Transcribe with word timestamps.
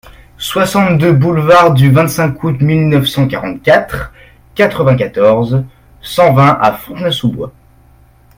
soixante-deux 0.39 1.13
boulevard 1.13 1.75
du 1.75 1.91
vingt-cinq 1.91 2.43
Août 2.43 2.59
mille 2.59 2.89
neuf 2.89 3.05
cent 3.05 3.27
quarante-quatre, 3.27 4.11
quatre-vingt-quatorze, 4.55 5.63
cent 6.01 6.33
vingt 6.33 6.57
à 6.59 6.71
Fontenay-sous-Bois 6.71 7.53